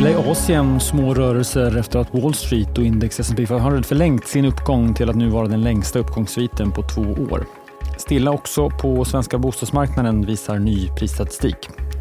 [0.00, 4.44] Stilla i Asien, små rörelser efter att Wall Street och index S&P 500 förlängt sin
[4.44, 7.46] uppgång till att nu vara den längsta uppgångssviten på två år.
[7.98, 11.56] Stilla också på svenska bostadsmarknaden visar ny prisstatistik.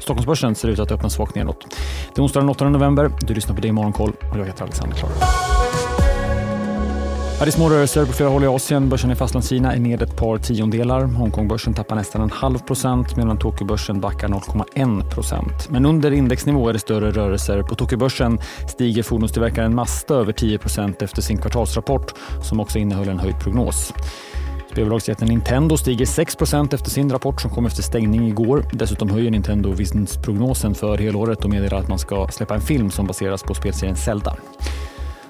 [0.00, 1.66] Stockholmsbörsen ser ut att öppna svagt nedåt.
[2.14, 3.10] Det är onsdag den 8 november.
[3.20, 5.43] Du lyssnar på det i Morgonkoll och jag heter Alexander Klar.
[7.38, 8.88] Det är små rörelser på flera håll i Asien.
[8.88, 11.04] Börsen i Fastlandskina är ned ett par tiondelar.
[11.04, 15.70] Hongkongbörsen tappar nästan en halv procent medan Tokyobörsen backar 0,1 procent.
[15.70, 17.62] Men under indexnivå är det större rörelser.
[17.62, 23.18] På Tokyobörsen stiger fordonstillverkaren Mazda över 10 procent efter sin kvartalsrapport som också innehöll en
[23.18, 23.92] höjd prognos.
[24.72, 28.64] Spelbolagsjätten Nintendo stiger 6% efter sin rapport som kom efter stängning igår.
[28.72, 33.06] Dessutom höjer Nintendo vinstprognosen för helåret och meddelar att man ska släppa en film som
[33.06, 34.36] baseras på spelserien Zelda.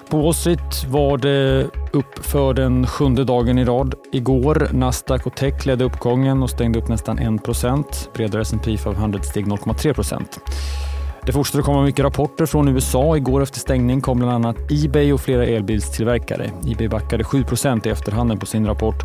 [0.09, 3.95] På Wall Street var det upp för den sjunde dagen i rad.
[4.11, 8.09] Igår Nasdaq och Tech ledde uppgången och stängde upp nästan 1 procent.
[8.13, 10.39] Bredare S&P 500 steg 0,3%
[11.25, 13.17] det fortsätter att komma mycket rapporter från USA.
[13.17, 16.51] Igår efter stängning kom bland annat Ebay och flera elbilstillverkare.
[16.67, 19.03] Ebay backade 7% i efterhanden på sin rapport.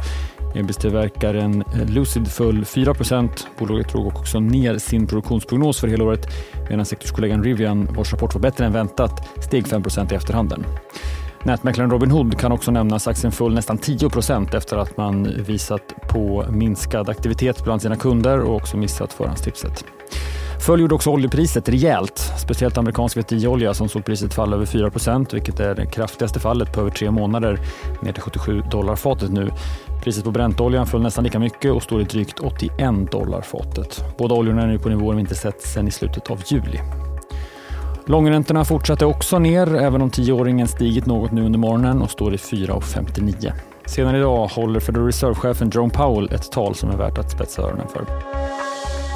[0.54, 6.26] Elbilstillverkaren eh, Lucid föll 4% Bolaget drog också ner sin produktionsprognos för hela året
[6.70, 10.64] medan sektorskollegan Rivian, vars rapport var bättre än väntat, steg 5% i efterhanden.
[11.42, 13.08] Nätmäklaren Robinhood kan också nämnas.
[13.08, 18.56] Aktien föll nästan 10% efter att man visat på minskad aktivitet bland sina kunder och
[18.56, 19.84] också missat förhandstipset.
[20.60, 25.74] Följer också oljepriset rejält, speciellt amerikansk VTI-olja som såg priset falla över 4% vilket är
[25.74, 27.60] det kraftigaste fallet på över tre månader,
[28.02, 29.50] ner till 77 dollar fatet nu.
[30.02, 34.04] Priset på Brentoljan föll nästan lika mycket och står i drygt 81 dollar fatet.
[34.18, 36.80] Båda oljorna är nu på nivåer vi inte sett sedan i slutet av juli.
[38.06, 42.36] Långräntorna fortsatte också ner, även om tioåringen stigit något nu under morgonen och står i
[42.36, 43.52] 4,59.
[43.86, 47.88] Senare idag håller Federal Reserve-chefen Jerome Powell ett tal som är värt att spetsa öronen
[47.88, 48.04] för.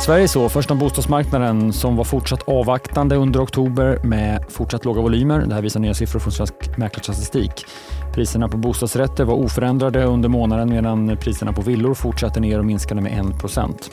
[0.04, 5.40] Sverige så, först om bostadsmarknaden som var fortsatt avvaktande under oktober med fortsatt låga volymer.
[5.40, 7.66] Det här visar nya siffror från Svensk Mäklarstatistik.
[8.14, 13.00] Priserna på bostadsrätter var oförändrade under månaden medan priserna på villor fortsatte ner och minskade
[13.00, 13.90] med 1%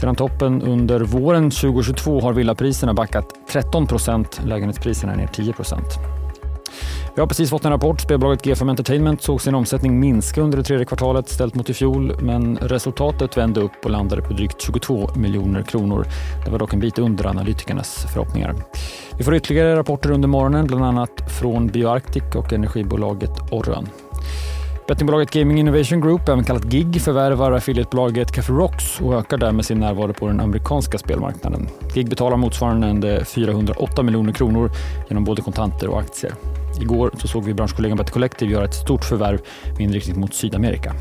[0.00, 3.86] Sedan toppen under våren 2022 har villapriserna backat 13
[4.44, 5.52] lägenhetspriserna ner 10
[7.14, 8.00] vi har precis fått en rapport.
[8.00, 12.16] Spelbolaget G5 Entertainment såg sin omsättning minska under det tredje kvartalet ställt mot i fjol,
[12.22, 16.06] men resultatet vände upp och landade på drygt 22 miljoner kronor.
[16.44, 18.54] Det var dock en bit under analytikernas förhoppningar.
[19.18, 23.88] Vi får ytterligare rapporter under morgonen, bland annat från BioArctic och energibolaget Orrön.
[24.88, 29.80] Bettingbolaget Gaming Innovation Group, även kallat GIG, förvärvar affiliatebolaget Café Rocks och ökar därmed sin
[29.80, 31.68] närvaro på den amerikanska spelmarknaden.
[31.94, 34.70] GIG betalar motsvarande 408 miljoner kronor
[35.08, 36.32] genom både kontanter och aktier.
[36.82, 39.40] Igår så såg vi branschkollegan Better Collective göra ett stort förvärv
[39.72, 40.94] med inriktning mot Sydamerika.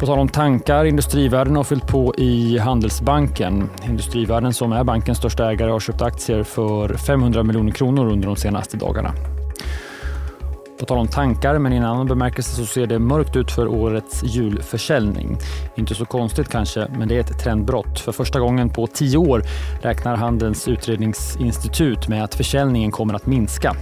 [0.00, 3.70] På tal om tankar, Industrivärden har fyllt på i Handelsbanken.
[3.88, 8.36] Industrivärden som är bankens största ägare har köpt aktier för 500 miljoner kronor under de
[8.36, 9.37] senaste dagarna.
[10.78, 13.68] På tal om tankar, men i en annan bemärkelse så ser det mörkt ut för
[13.68, 15.36] årets julförsäljning.
[15.76, 18.00] Inte så konstigt kanske, men det är ett trendbrott.
[18.00, 19.42] För första gången på tio år
[19.82, 23.76] räknar Handelns utredningsinstitut med att försäljningen kommer att minska.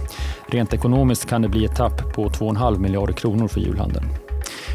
[0.47, 4.05] Rent ekonomiskt kan det bli ett tapp på 2,5 miljarder kronor för julhandeln.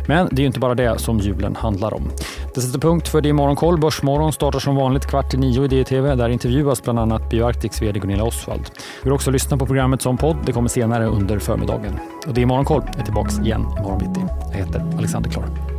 [0.06, 2.10] Men det är inte bara det som julen handlar om.
[2.54, 3.78] Det sätter punkt för det i Morgonkoll.
[3.80, 6.14] Börsmorgon startar som vanligt kvart i nio i DTV.
[6.14, 8.70] Där intervjuas bland annat Bioarctics vd Gunilla Osvald.
[9.02, 10.36] Du kan också lyssna på programmet som podd.
[10.46, 11.98] Det kommer senare under förmiddagen.
[12.26, 14.26] Och det i Morgonkoll är tillbaka igen imorgon bitti.
[14.50, 15.72] Jag heter Alexander Klar.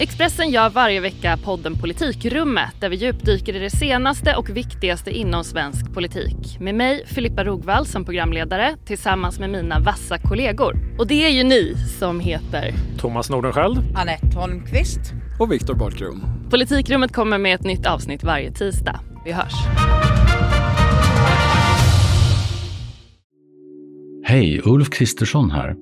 [0.00, 5.44] Expressen gör varje vecka podden Politikrummet där vi djupdyker i det senaste och viktigaste inom
[5.44, 6.60] svensk politik.
[6.60, 10.76] Med mig, Filippa Rogvall, som programledare tillsammans med mina vassa kollegor.
[10.98, 15.00] Och det är ju ni som heter Thomas Nordenskjöld, Anette Holmqvist
[15.40, 16.22] och Viktor Bartkron.
[16.50, 19.00] Politikrummet kommer med ett nytt avsnitt varje tisdag.
[19.24, 19.54] Vi hörs.
[24.24, 25.76] Hej, Ulf Kristersson här.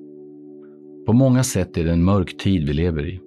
[1.05, 3.26] På många sätt är det en mörk tid vi lever i.